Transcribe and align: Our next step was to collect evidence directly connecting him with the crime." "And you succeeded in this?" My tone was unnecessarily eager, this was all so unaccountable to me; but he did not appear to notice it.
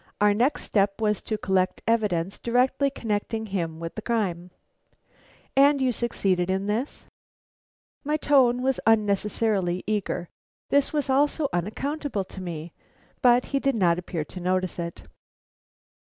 Our 0.19 0.33
next 0.33 0.63
step 0.63 0.99
was 0.99 1.21
to 1.21 1.37
collect 1.37 1.83
evidence 1.87 2.39
directly 2.39 2.89
connecting 2.89 3.45
him 3.45 3.79
with 3.79 3.93
the 3.93 4.01
crime." 4.01 4.49
"And 5.55 5.79
you 5.79 5.91
succeeded 5.91 6.49
in 6.49 6.65
this?" 6.65 7.05
My 8.03 8.17
tone 8.17 8.63
was 8.63 8.79
unnecessarily 8.87 9.83
eager, 9.85 10.27
this 10.71 10.91
was 10.91 11.07
all 11.07 11.27
so 11.27 11.49
unaccountable 11.53 12.23
to 12.23 12.41
me; 12.41 12.73
but 13.21 13.45
he 13.53 13.59
did 13.59 13.75
not 13.75 13.99
appear 13.99 14.25
to 14.25 14.39
notice 14.39 14.79
it. 14.79 15.03